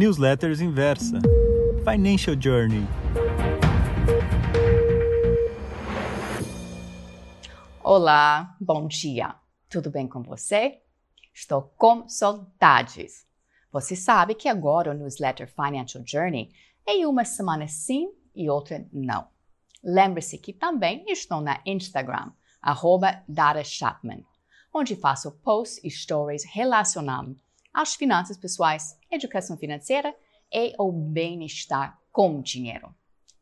Newsletters 0.00 0.62
Inversa 0.62 1.20
Financial 1.84 2.34
Journey. 2.34 2.86
Olá, 7.84 8.56
bom 8.58 8.86
dia. 8.86 9.34
Tudo 9.68 9.90
bem 9.90 10.08
com 10.08 10.22
você? 10.22 10.80
Estou 11.34 11.74
com 11.76 12.08
saudades. 12.08 13.26
Você 13.70 13.94
sabe 13.94 14.34
que 14.34 14.48
agora 14.48 14.90
o 14.90 14.94
newsletter 14.94 15.46
Financial 15.46 16.02
Journey 16.06 16.50
é 16.86 17.06
uma 17.06 17.26
semana 17.26 17.68
sim 17.68 18.10
e 18.34 18.48
outra 18.48 18.88
não. 18.90 19.28
Lembre-se 19.84 20.38
que 20.38 20.54
também 20.54 21.04
estou 21.08 21.42
na 21.42 21.60
Instagram, 21.66 22.32
arroba 22.62 23.22
Dara 23.28 23.62
Chapman, 23.62 24.24
onde 24.72 24.96
faço 24.96 25.30
posts 25.42 25.78
e 25.84 25.90
stories 25.90 26.46
relacionados 26.46 27.36
às 27.72 27.94
finanças 27.94 28.36
pessoais, 28.36 28.98
educação 29.10 29.56
financeira 29.56 30.14
e 30.52 30.74
ao 30.78 30.90
bem-estar 30.90 31.98
com 32.10 32.38
o 32.38 32.42
dinheiro. 32.42 32.94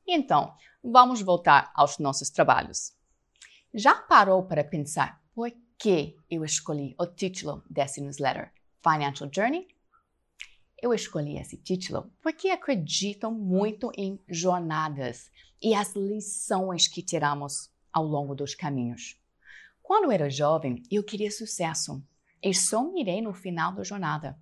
Então, 0.07 0.55
vamos 0.83 1.21
voltar 1.21 1.71
aos 1.75 1.99
nossos 1.99 2.31
trabalhos. 2.31 2.93
Já 3.75 3.95
parou 3.95 4.43
para 4.43 4.65
pensar 4.65 5.23
por 5.35 5.53
que 5.79 6.17
eu 6.31 6.45
escolhi 6.45 6.95
o 6.99 7.07
título 7.07 7.63
desse 7.69 8.01
newsletter, 8.01 8.53
Financial 8.83 9.31
Journey? 9.33 9.69
Eu 10.81 10.95
escolhi 10.95 11.39
esse 11.39 11.57
título 11.57 12.11
porque 12.23 12.51
acredito 12.51 13.31
muito 13.31 13.91
em 13.97 14.19
jornadas 14.29 15.31
e 15.61 15.75
as 15.75 15.95
lições 15.95 16.89
que 16.89 17.03
tiramos 17.03 17.71
ao 17.93 18.05
longo 18.05 18.35
dos 18.35 18.55
caminhos. 18.55 19.21
Quando 19.83 20.05
eu 20.05 20.13
era 20.13 20.31
jovem, 20.31 20.83
eu 20.91 21.03
queria 21.03 21.31
sucesso. 21.31 22.03
Eu 22.43 22.55
só 22.55 22.83
mirei 22.85 23.21
no 23.21 23.35
final 23.35 23.73
da 23.73 23.83
jornada. 23.83 24.39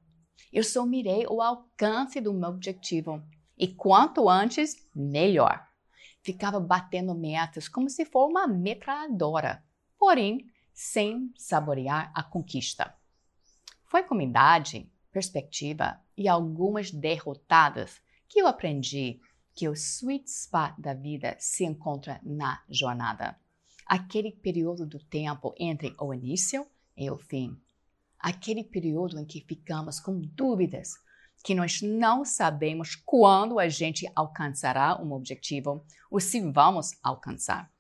Eu 0.52 0.62
só 0.62 0.84
mirei 0.84 1.27
o 1.27 1.41
alcance 1.41 2.20
do 2.20 2.32
meu 2.32 2.50
objetivo. 2.50 3.22
E 3.56 3.69
quanto 3.69 4.28
antes, 4.28 4.77
melhor. 4.94 5.66
Ficava 6.22 6.61
batendo 6.61 7.14
metas 7.14 7.69
como 7.69 7.88
se 7.88 8.05
fosse 8.05 8.30
uma 8.30 8.47
metralhadora, 8.47 9.64
porém 9.98 10.47
sem 10.75 11.33
saborear 11.36 12.12
a 12.14 12.22
conquista. 12.22 12.94
Foi 13.84 14.03
com 14.03 14.20
idade, 14.20 14.91
perspectiva 15.10 15.98
e 16.16 16.28
algumas 16.28 16.91
derrotadas 16.91 18.03
que 18.28 18.41
eu 18.41 18.47
aprendi 18.47 19.20
que 19.55 19.69
o 19.69 19.72
sweet 19.72 20.28
spot 20.28 20.75
da 20.78 20.92
vida 20.92 21.34
se 21.38 21.64
encontra 21.64 22.20
na 22.22 22.62
jornada. 22.69 23.41
Aquele 23.86 24.33
período 24.33 24.84
do 24.84 24.98
tempo 24.98 25.55
entre 25.58 25.94
o 25.98 26.12
início 26.12 26.66
e 26.94 27.10
o 27.10 27.16
fim. 27.16 27.58
Aquele 28.19 28.64
período 28.64 29.19
em 29.19 29.25
que 29.25 29.45
ficamos 29.47 30.00
com 30.00 30.20
dúvidas, 30.20 30.95
que 31.45 31.55
nós 31.55 31.81
não 31.81 32.25
sabemos 32.25 32.97
quando 32.97 33.59
a 33.59 33.69
gente 33.69 34.11
alcançará 34.14 35.00
um 35.00 35.12
objetivo 35.12 35.84
ou 36.11 36.19
se 36.19 36.41
vamos 36.41 36.91
alcançar. 37.03 37.70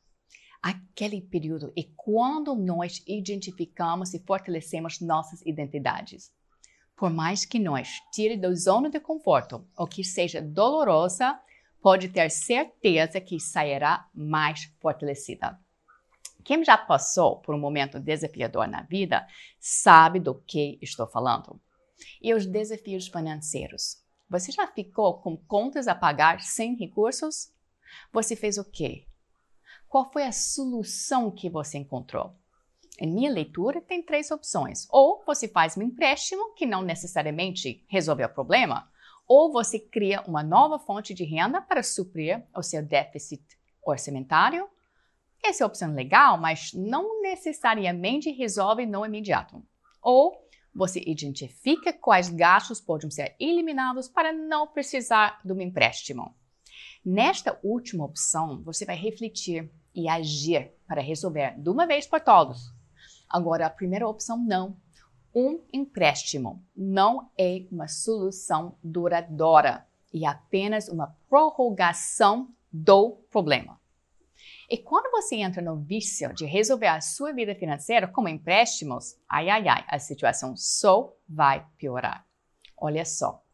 Aquele 0.62 1.20
período 1.20 1.72
é 1.76 1.84
quando 1.96 2.54
nós 2.54 3.02
identificamos 3.06 4.14
e 4.14 4.18
fortalecemos 4.18 5.00
nossas 5.00 5.40
identidades. 5.42 6.32
Por 6.96 7.10
mais 7.10 7.44
que 7.44 7.58
nós 7.58 7.88
tire 8.12 8.36
da 8.36 8.52
zona 8.54 8.88
de 8.88 8.98
conforto 8.98 9.66
ou 9.76 9.86
que 9.86 10.02
seja 10.02 10.40
dolorosa, 10.40 11.38
pode 11.82 12.08
ter 12.08 12.30
certeza 12.30 13.20
que 13.20 13.38
sairá 13.38 14.08
mais 14.14 14.64
fortalecida. 14.80 15.58
Quem 16.46 16.64
já 16.64 16.78
passou 16.78 17.40
por 17.40 17.56
um 17.56 17.58
momento 17.58 17.98
desafiador 17.98 18.68
na 18.68 18.80
vida 18.82 19.26
sabe 19.58 20.20
do 20.20 20.32
que 20.32 20.78
estou 20.80 21.04
falando. 21.08 21.60
E 22.22 22.32
os 22.32 22.46
desafios 22.46 23.08
financeiros? 23.08 23.96
Você 24.30 24.52
já 24.52 24.64
ficou 24.68 25.20
com 25.20 25.36
contas 25.36 25.88
a 25.88 25.94
pagar 25.94 26.40
sem 26.40 26.76
recursos? 26.76 27.52
Você 28.12 28.36
fez 28.36 28.58
o 28.58 28.64
quê? 28.64 29.08
Qual 29.88 30.08
foi 30.12 30.22
a 30.22 30.30
solução 30.30 31.32
que 31.32 31.50
você 31.50 31.78
encontrou? 31.78 32.32
Em 33.00 33.12
minha 33.12 33.30
leitura, 33.30 33.80
tem 33.80 34.00
três 34.00 34.30
opções. 34.30 34.86
Ou 34.90 35.24
você 35.26 35.48
faz 35.48 35.76
um 35.76 35.82
empréstimo 35.82 36.54
que 36.54 36.64
não 36.64 36.80
necessariamente 36.80 37.84
resolve 37.88 38.24
o 38.24 38.28
problema, 38.28 38.88
ou 39.26 39.50
você 39.50 39.80
cria 39.80 40.22
uma 40.22 40.44
nova 40.44 40.78
fonte 40.78 41.12
de 41.12 41.24
renda 41.24 41.60
para 41.60 41.82
suprir 41.82 42.46
o 42.54 42.62
seu 42.62 42.84
déficit 42.84 43.42
orçamentário. 43.84 44.70
Essa 45.44 45.62
é 45.62 45.64
a 45.64 45.66
opção 45.66 45.94
legal, 45.94 46.38
mas 46.38 46.72
não 46.74 47.20
necessariamente 47.22 48.30
resolve 48.30 48.86
no 48.86 49.04
imediato. 49.04 49.62
Ou 50.02 50.34
você 50.74 51.02
identifica 51.06 51.92
quais 51.92 52.28
gastos 52.28 52.80
podem 52.80 53.10
ser 53.10 53.34
eliminados 53.40 54.08
para 54.08 54.32
não 54.32 54.66
precisar 54.66 55.40
de 55.44 55.52
um 55.52 55.60
empréstimo. 55.60 56.34
Nesta 57.04 57.58
última 57.62 58.04
opção, 58.04 58.62
você 58.62 58.84
vai 58.84 58.96
refletir 58.96 59.70
e 59.94 60.08
agir 60.08 60.72
para 60.86 61.00
resolver 61.00 61.58
de 61.58 61.70
uma 61.70 61.86
vez 61.86 62.06
por 62.06 62.20
todos. 62.20 62.74
Agora, 63.28 63.66
a 63.66 63.70
primeira 63.70 64.06
opção 64.06 64.36
não 64.36 64.76
um 65.36 65.60
empréstimo 65.70 66.64
não 66.74 67.30
é 67.36 67.66
uma 67.70 67.88
solução 67.88 68.78
duradoura 68.82 69.86
e 70.10 70.24
apenas 70.24 70.88
uma 70.88 71.14
prorrogação 71.28 72.48
do 72.72 73.18
problema. 73.30 73.78
E 74.68 74.76
quando 74.76 75.10
você 75.12 75.36
entra 75.36 75.62
no 75.62 75.76
vício 75.76 76.32
de 76.34 76.44
resolver 76.44 76.88
a 76.88 77.00
sua 77.00 77.32
vida 77.32 77.54
financeira 77.54 78.08
com 78.08 78.28
empréstimos, 78.28 79.16
ai 79.28 79.48
ai 79.48 79.68
ai, 79.68 79.84
a 79.88 79.98
situação 79.98 80.56
só 80.56 81.14
vai 81.28 81.64
piorar. 81.78 82.26
Olha 82.76 83.04
só, 83.04 83.44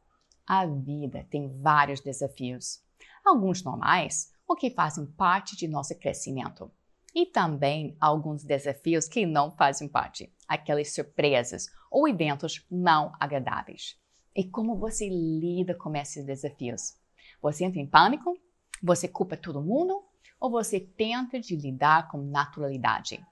a 0.46 0.64
vida 0.66 1.26
tem 1.30 1.48
vários 1.60 2.00
desafios, 2.00 2.82
alguns 3.24 3.62
normais, 3.62 4.32
o 4.48 4.56
que 4.56 4.70
fazem 4.70 5.06
parte 5.06 5.54
de 5.54 5.68
nosso 5.68 5.94
crescimento 5.98 6.70
e 7.14 7.26
também 7.26 7.94
alguns 8.00 8.42
desafios 8.42 9.06
que 9.06 9.26
não 9.26 9.50
fazem 9.50 9.88
parte, 9.88 10.32
aquelas 10.48 10.94
surpresas 10.94 11.66
ou 11.90 12.08
eventos 12.08 12.64
não 12.70 13.12
agradáveis. 13.20 13.98
E 14.34 14.44
como 14.44 14.76
você 14.76 15.08
lida 15.08 15.74
com 15.74 15.94
esses 15.94 16.24
desafios? 16.24 16.94
Você 17.42 17.64
entra 17.64 17.80
em 17.80 17.86
pânico? 17.86 18.34
Você 18.82 19.06
culpa 19.06 19.36
todo 19.36 19.62
mundo? 19.62 20.02
Ou 20.42 20.50
você 20.50 20.80
tenta 20.80 21.38
de 21.38 21.54
lidar 21.54 22.08
com 22.10 22.18
naturalidade? 22.18 23.24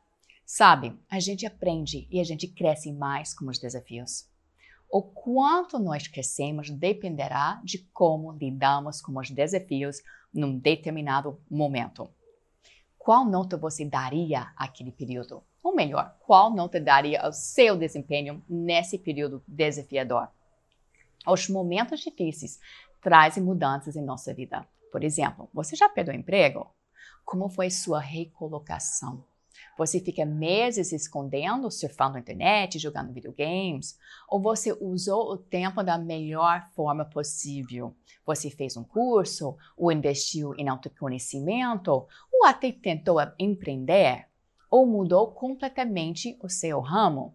Sabe, 0.47 0.97
a 1.11 1.19
gente 1.19 1.45
aprende 1.45 2.07
e 2.11 2.21
a 2.21 2.25
gente 2.25 2.47
cresce 2.47 2.93
mais 2.93 3.35
com 3.35 3.47
os 3.49 3.59
desafios. 3.59 4.29
O 4.89 5.03
quanto 5.03 5.79
nós 5.79 6.07
crescemos 6.07 6.71
dependerá 6.71 7.61
de 7.65 7.79
como 7.93 8.33
lidamos 8.33 9.01
com 9.01 9.19
os 9.19 9.31
desafios 9.31 9.97
num 10.33 10.57
determinado 10.57 11.41
momento 11.51 12.09
qual 13.01 13.25
nota 13.25 13.57
você 13.57 13.85
daria 13.85 14.53
àquele 14.55 14.93
período? 14.93 15.43
Ou 15.65 15.75
melhor, 15.75 16.15
qual 16.21 16.55
nota 16.55 16.79
daria 16.79 17.23
ao 17.23 17.33
seu 17.33 17.77
desempenho 17.77 18.45
nesse 18.47 18.99
período 18.99 19.43
desafiador? 19.49 20.29
Os 21.27 21.49
momentos 21.49 22.01
difíceis 22.01 22.61
trazem 23.01 23.43
mudanças 23.43 23.97
em 23.97 24.03
nossa 24.03 24.35
vida. 24.35 24.65
Por 24.93 25.03
exemplo, 25.03 25.49
você 25.53 25.75
já 25.75 25.89
perdeu 25.89 26.15
o 26.15 26.17
emprego? 26.17 26.71
Como 27.25 27.49
foi 27.49 27.71
sua 27.71 28.01
recolocação? 28.01 29.25
Você 29.77 30.01
fica 30.01 30.27
meses 30.27 30.93
escondendo, 30.93 31.71
surfando 31.71 32.15
na 32.15 32.21
internet, 32.21 32.79
jogando 32.79 33.13
videogames? 33.13 33.99
Ou 34.29 34.41
você 34.41 34.77
usou 34.81 35.33
o 35.33 35.39
tempo 35.39 35.83
da 35.83 35.97
melhor 35.97 36.69
forma 36.75 37.05
possível? 37.05 37.95
Você 38.27 38.51
fez 38.51 38.77
um 38.77 38.85
curso, 38.85 39.57
ou 39.77 39.91
investiu 39.91 40.55
em 40.57 40.69
autoconhecimento, 40.69 42.07
ou 42.33 42.45
até 42.45 42.71
tentou 42.73 43.17
empreender? 43.39 44.27
Ou 44.71 44.87
mudou 44.87 45.33
completamente 45.33 46.39
o 46.43 46.49
seu 46.49 46.81
ramo? 46.81 47.35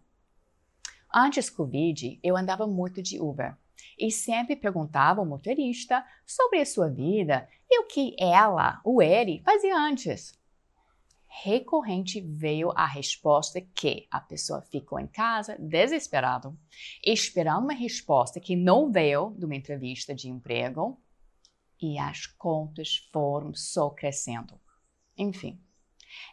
Antes 1.14 1.50
do 1.50 1.56
Covid, 1.56 2.20
eu 2.22 2.38
andava 2.38 2.68
muito 2.68 3.02
de 3.02 3.20
Uber 3.20 3.58
e 3.98 4.12
sempre 4.12 4.56
perguntava 4.56 5.22
ao 5.22 5.26
motorista 5.26 6.06
sobre 6.26 6.60
a 6.60 6.66
sua 6.66 6.90
vida 6.90 7.48
e 7.70 7.80
o 7.82 7.88
que 7.88 8.16
ela, 8.20 8.82
ou 8.84 9.02
ele, 9.02 9.42
fazia 9.44 9.76
antes 9.76 10.34
recorrente 11.44 12.22
veio 12.22 12.72
a 12.76 12.86
resposta 12.86 13.60
que 13.60 14.08
a 14.10 14.22
pessoa 14.22 14.62
ficou 14.62 14.98
em 14.98 15.08
casa 15.08 15.58
desesperado, 15.60 16.58
esperando 17.06 17.66
uma 17.66 17.74
resposta 17.74 18.40
que 18.40 18.56
não 18.56 18.90
veio 18.90 19.36
de 19.38 19.46
uma 19.46 19.56
entrevista 19.56 20.16
de 20.16 20.30
emprego 20.30 20.98
e 21.82 22.00
as 22.00 22.26
contas 22.26 23.10
foram 23.12 23.54
só 23.54 23.90
crescendo. 23.90 24.60
Enfim, 25.18 25.62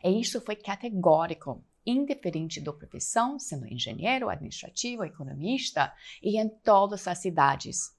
e 0.05 0.21
isso 0.21 0.41
foi 0.41 0.55
categórico, 0.55 1.65
indiferente 1.87 2.61
da 2.61 2.73
profissão, 2.73 3.39
sendo 3.39 3.67
engenheiro, 3.67 4.29
administrativo, 4.29 5.05
economista 5.05 5.93
e 6.23 6.39
em 6.39 6.49
todas 6.49 7.07
as 7.09 7.19
cidades. 7.19 7.97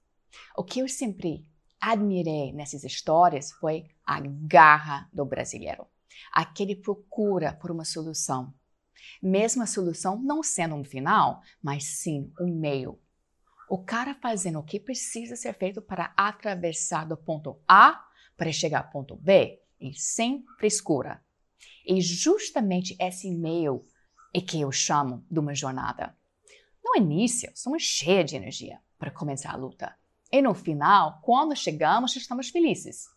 O 0.58 0.64
que 0.64 0.80
eu 0.80 0.88
sempre 0.88 1.46
admirei 1.80 2.54
nessas 2.54 2.84
histórias 2.84 3.52
foi 3.52 3.86
a 4.06 4.20
garra 4.22 5.10
do 5.14 5.26
brasileiro 5.26 5.88
aquele 6.32 6.76
procura 6.76 7.54
por 7.54 7.72
uma 7.72 7.86
solução. 7.86 8.54
Mesmo 9.22 9.62
a 9.62 9.68
solução 9.68 10.22
não 10.22 10.42
sendo 10.42 10.76
um 10.76 10.84
final, 10.84 11.42
mas 11.62 11.86
sim 11.86 12.32
um 12.40 12.48
meio. 12.48 13.00
O 13.70 13.78
cara 13.78 14.16
fazendo 14.16 14.60
o 14.60 14.64
que 14.64 14.80
precisa 14.80 15.36
ser 15.36 15.54
feito 15.54 15.82
para 15.82 16.14
atravessar 16.18 17.06
do 17.06 17.18
ponto 17.18 17.60
A 17.68 18.06
para 18.36 18.52
chegar 18.52 18.80
ao 18.80 18.92
ponto 18.92 19.16
B 19.16 19.62
e 19.80 19.94
sem 19.94 20.44
frescura. 20.58 21.24
E 21.86 22.00
justamente 22.02 22.96
esse 23.00 23.30
meio 23.30 23.86
é 24.34 24.42
que 24.42 24.60
eu 24.60 24.72
chamo 24.72 25.26
de 25.30 25.40
uma 25.40 25.54
jornada. 25.54 26.16
No 26.84 26.96
início, 26.98 27.52
somos 27.56 27.84
cheios 27.84 28.30
de 28.30 28.36
energia 28.36 28.80
para 28.98 29.12
começar 29.12 29.52
a 29.52 29.58
luta. 29.58 29.96
E 30.32 30.42
no 30.42 30.54
final, 30.54 31.20
quando 31.22 31.56
chegamos, 31.56 32.16
estamos 32.16 32.50
felizes. 32.50 33.08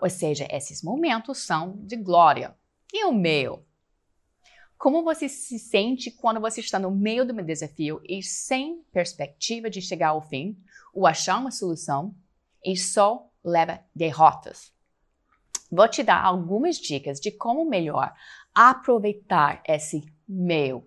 Ou 0.00 0.10
seja, 0.10 0.46
esses 0.50 0.82
momentos 0.82 1.38
são 1.38 1.76
de 1.78 1.96
glória. 1.96 2.54
E 2.92 3.04
o 3.06 3.12
meio? 3.12 3.64
Como 4.76 5.02
você 5.02 5.28
se 5.28 5.58
sente 5.58 6.10
quando 6.10 6.40
você 6.40 6.60
está 6.60 6.78
no 6.78 6.90
meio 6.90 7.24
de 7.24 7.32
um 7.32 7.44
desafio 7.44 8.02
e 8.06 8.22
sem 8.22 8.82
perspectiva 8.92 9.70
de 9.70 9.80
chegar 9.80 10.08
ao 10.08 10.20
fim 10.20 10.62
ou 10.92 11.06
achar 11.06 11.38
uma 11.38 11.50
solução 11.50 12.14
e 12.62 12.76
só 12.76 13.30
leva 13.42 13.80
derrotas? 13.94 14.73
Vou 15.70 15.88
te 15.88 16.02
dar 16.02 16.22
algumas 16.22 16.76
dicas 16.76 17.20
de 17.20 17.30
como 17.30 17.64
melhor 17.64 18.12
aproveitar 18.54 19.62
esse 19.66 20.04
meio, 20.28 20.86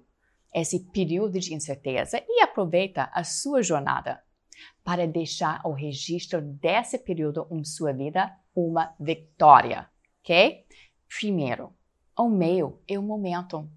esse 0.54 0.80
período 0.92 1.40
de 1.40 1.54
incerteza 1.54 2.24
e 2.28 2.42
aproveita 2.42 3.10
a 3.14 3.24
sua 3.24 3.62
jornada 3.62 4.24
para 4.84 5.08
deixar 5.08 5.62
o 5.66 5.72
registro 5.72 6.42
desse 6.42 6.98
período 6.98 7.48
em 7.52 7.64
sua 7.64 7.94
vida 7.94 8.34
uma 8.56 8.96
vitória, 9.00 9.90
ok? 10.24 10.66
Primeiro, 11.08 11.74
o 12.18 12.30
meio 12.30 12.82
é 12.88 12.98
o 12.98 13.04
momento. 13.04 13.70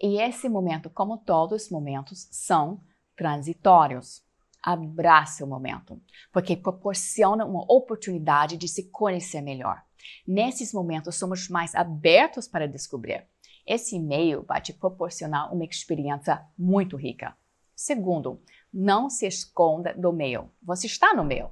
E 0.00 0.20
esse 0.20 0.48
momento, 0.48 0.90
como 0.90 1.18
todos 1.18 1.64
os 1.64 1.70
momentos, 1.70 2.28
são 2.30 2.82
transitórios. 3.16 4.22
Abrace 4.62 5.42
o 5.42 5.46
momento, 5.46 6.00
porque 6.32 6.56
proporciona 6.56 7.44
uma 7.44 7.64
oportunidade 7.72 8.56
de 8.56 8.68
se 8.68 8.90
conhecer 8.90 9.40
melhor. 9.40 9.82
Nesses 10.26 10.72
momentos, 10.72 11.16
somos 11.16 11.48
mais 11.48 11.74
abertos 11.74 12.48
para 12.48 12.68
descobrir. 12.68 13.26
Esse 13.66 13.98
meio 13.98 14.42
vai 14.42 14.60
te 14.60 14.72
proporcionar 14.72 15.52
uma 15.52 15.64
experiência 15.64 16.44
muito 16.58 16.96
rica. 16.96 17.36
Segundo, 17.74 18.40
não 18.72 19.10
se 19.10 19.26
esconda 19.26 19.94
do 19.94 20.12
meio. 20.12 20.50
Você 20.62 20.86
está 20.86 21.14
no 21.14 21.24
meio. 21.24 21.50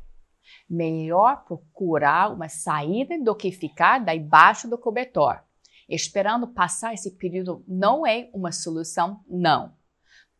Melhor 0.69 1.44
procurar 1.44 2.32
uma 2.32 2.49
saída 2.49 3.19
do 3.23 3.35
que 3.35 3.52
ficar 3.52 4.05
debaixo 4.05 4.69
do 4.69 4.79
cobertor. 4.79 5.41
Esperando 5.88 6.47
passar 6.47 6.94
esse 6.94 7.11
período 7.12 7.64
não 7.67 8.06
é 8.06 8.31
uma 8.32 8.52
solução, 8.52 9.25
não. 9.29 9.75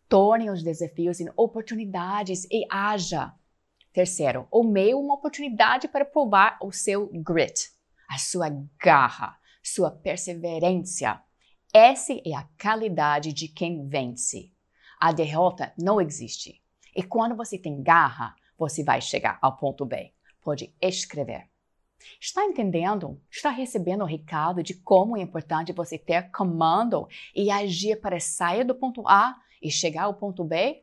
Torne 0.09 0.51
os 0.51 0.63
desafios 0.63 1.21
em 1.21 1.29
oportunidades 1.37 2.47
e 2.51 2.65
haja. 2.71 3.33
Terceiro, 3.93 4.47
o 4.51 4.63
meio 4.63 4.93
é 4.93 5.01
uma 5.01 5.15
oportunidade 5.15 5.89
para 5.89 6.05
provar 6.05 6.57
o 6.63 6.71
seu 6.71 7.11
grit, 7.13 7.71
a 8.11 8.19
sua 8.19 8.51
garra, 8.77 9.39
sua 9.63 9.89
perseverança. 9.89 11.23
Essa 11.73 12.13
é 12.13 12.35
a 12.35 12.49
qualidade 12.61 13.33
de 13.33 13.47
quem 13.47 13.87
vence. 13.87 14.53
A 14.99 15.13
derrota 15.13 15.73
não 15.79 16.01
existe. 16.01 16.61
E 16.95 17.05
quando 17.05 17.37
você 17.37 17.57
tem 17.57 17.81
garra, 17.81 18.35
você 18.59 18.83
vai 18.83 19.01
chegar 19.01 19.39
ao 19.41 19.57
ponto 19.57 19.87
B. 19.87 20.13
Pode 20.43 20.75
escrever. 20.83 21.49
Está 22.21 22.45
entendendo? 22.45 23.23
Está 23.31 23.51
recebendo 23.51 24.03
o 24.03 24.07
recado 24.07 24.61
de 24.61 24.75
como 24.75 25.17
é 25.17 25.21
importante 25.21 25.73
você 25.73 25.97
ter 25.97 26.33
comando 26.33 27.07
e 27.33 27.49
agir 27.49 28.01
para 28.01 28.19
sair 28.19 28.65
do 28.65 28.75
ponto 28.75 29.07
A 29.07 29.37
e 29.63 29.71
chegar 29.71 30.05
ao 30.05 30.15
ponto 30.15 30.43
B? 30.43 30.83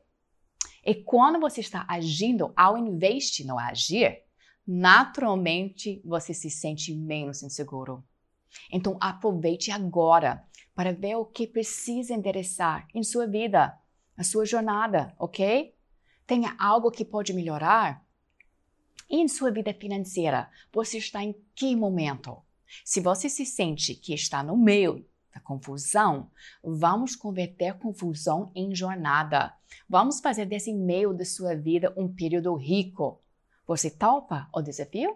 E 0.85 0.95
quando 0.95 1.41
você 1.41 1.59
está 1.59 1.85
agindo 1.89 2.53
ao 2.56 2.77
invés 2.77 3.25
de 3.25 3.45
não 3.45 3.59
agir, 3.59 4.24
naturalmente 4.68 6.02
você 6.04 6.34
se 6.34 6.50
sente 6.50 6.94
menos 6.94 7.42
inseguro. 7.42 8.04
Então 8.72 8.98
aproveite 9.00 9.72
agora 9.72 10.46
para 10.75 10.94
ver 10.94 11.16
o 11.16 11.25
que 11.25 11.48
precisa 11.48 12.14
endereçar 12.14 12.88
em 12.94 13.04
sua 13.04 13.25
vida, 13.25 13.78
a 14.16 14.24
sua 14.24 14.46
jornada, 14.46 15.16
ok? 15.18 15.74
Tenha 16.25 16.56
algo 16.60 16.92
que 16.92 17.06
pode 17.06 17.34
melhorar? 17.34 18.06
E 19.10 19.22
em 19.22 19.28
sua 19.28 19.50
vida 19.50 19.74
financeira, 19.74 20.50
você 20.74 20.98
está 20.98 21.24
em 21.24 21.34
que 21.56 21.75
momento? 21.75 22.38
Se 22.84 23.00
você 23.00 23.30
se 23.30 23.46
sente 23.46 23.96
que 23.96 24.13
está 24.13 24.44
no 24.44 24.58
meio 24.58 25.06
da 25.34 25.40
confusão, 25.40 26.30
vamos 26.62 27.16
converter 27.16 27.78
confusão 27.78 28.52
em 28.54 28.75
jornada. 28.75 29.54
Vamos 29.88 30.20
fazer 30.20 30.46
desse 30.46 30.74
meio 30.74 31.13
da 31.13 31.24
sua 31.24 31.56
vida 31.56 31.94
um 31.96 32.13
período 32.13 32.54
rico. 32.56 33.22
Você 33.68 33.92
topa 33.92 34.48
o 34.54 34.62
desafio? 34.62 35.14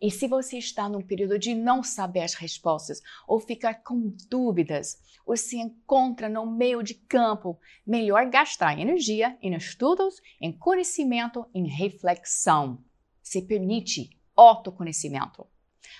E 0.00 0.10
se 0.10 0.28
você 0.28 0.58
está 0.58 0.86
num 0.86 1.00
período 1.00 1.38
de 1.38 1.54
não 1.54 1.82
saber 1.82 2.20
as 2.20 2.34
respostas 2.34 3.00
ou 3.26 3.40
ficar 3.40 3.82
com 3.82 4.14
dúvidas, 4.28 4.98
ou 5.24 5.34
se 5.34 5.56
encontra 5.56 6.28
no 6.28 6.44
meio 6.44 6.82
de 6.82 6.92
campo, 6.92 7.58
melhor 7.86 8.28
gastar 8.28 8.78
energia 8.78 9.38
em 9.40 9.54
estudos, 9.54 10.20
em 10.38 10.52
conhecimento, 10.52 11.46
em 11.54 11.66
reflexão 11.66 12.84
se 13.22 13.40
permite 13.40 14.10
autoconhecimento. 14.36 15.46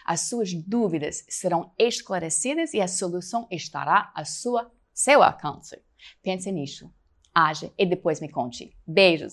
As 0.05 0.29
suas 0.29 0.53
dúvidas 0.53 1.25
serão 1.31 1.73
esclarecidas 1.79 2.75
e 2.75 2.81
a 2.83 2.89
solução 2.89 3.47
estará 3.51 4.13
a 4.15 4.25
sua 4.27 4.71
seu 4.93 5.23
alcance. 5.23 5.83
Pense 6.23 6.53
nisso, 6.53 6.93
haja 7.35 7.73
e 7.79 7.87
depois 7.87 8.21
me 8.21 8.29
conte. 8.29 8.77
Beijos! 8.87 9.33